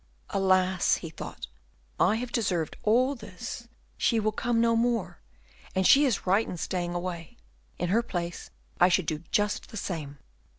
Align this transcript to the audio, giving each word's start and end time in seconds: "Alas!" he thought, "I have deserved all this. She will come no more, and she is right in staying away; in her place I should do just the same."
"Alas!" 0.31 0.95
he 0.95 1.11
thought, 1.11 1.45
"I 1.99 2.15
have 2.15 2.31
deserved 2.31 2.75
all 2.81 3.13
this. 3.13 3.67
She 3.99 4.19
will 4.19 4.31
come 4.31 4.59
no 4.59 4.75
more, 4.75 5.19
and 5.75 5.85
she 5.85 6.05
is 6.05 6.25
right 6.25 6.47
in 6.49 6.57
staying 6.57 6.95
away; 6.95 7.37
in 7.77 7.89
her 7.89 8.01
place 8.01 8.49
I 8.79 8.89
should 8.89 9.05
do 9.05 9.21
just 9.31 9.69
the 9.69 9.77
same." 9.77 10.17